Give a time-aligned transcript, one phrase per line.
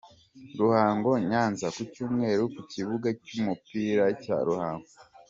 [0.59, 4.89] Ruhango-Nyanza: Kucyumweru ku kibuga cy’umupira cya Ruhango.